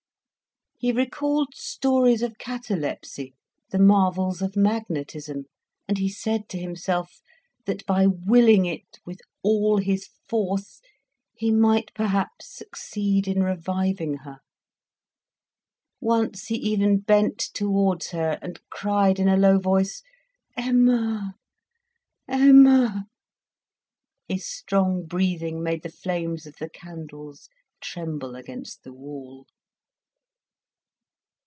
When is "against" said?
28.35-28.81